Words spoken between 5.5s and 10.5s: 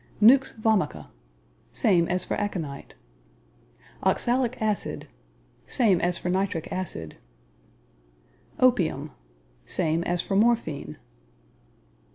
Same as for nitric acid. Opium Same as for